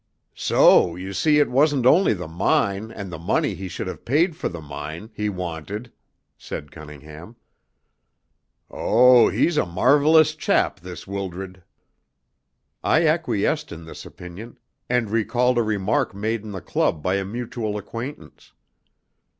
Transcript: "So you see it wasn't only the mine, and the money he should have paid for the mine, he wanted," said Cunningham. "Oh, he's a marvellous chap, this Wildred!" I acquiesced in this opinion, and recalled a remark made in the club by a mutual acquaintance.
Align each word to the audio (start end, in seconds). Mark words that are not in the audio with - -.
"So 0.33 0.95
you 0.95 1.13
see 1.13 1.37
it 1.37 1.51
wasn't 1.51 1.85
only 1.85 2.15
the 2.15 2.27
mine, 2.27 2.89
and 2.89 3.11
the 3.11 3.19
money 3.19 3.53
he 3.53 3.67
should 3.67 3.85
have 3.85 4.03
paid 4.03 4.35
for 4.35 4.49
the 4.49 4.59
mine, 4.59 5.11
he 5.13 5.29
wanted," 5.29 5.91
said 6.39 6.71
Cunningham. 6.71 7.35
"Oh, 8.71 9.29
he's 9.29 9.57
a 9.57 9.65
marvellous 9.67 10.33
chap, 10.33 10.79
this 10.79 11.05
Wildred!" 11.05 11.61
I 12.83 13.05
acquiesced 13.05 13.71
in 13.71 13.85
this 13.85 14.03
opinion, 14.03 14.57
and 14.89 15.11
recalled 15.11 15.59
a 15.59 15.61
remark 15.61 16.15
made 16.15 16.41
in 16.41 16.51
the 16.51 16.61
club 16.61 17.03
by 17.03 17.17
a 17.17 17.23
mutual 17.23 17.77
acquaintance. 17.77 18.53